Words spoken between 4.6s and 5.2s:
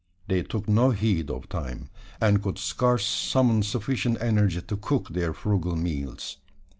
to cook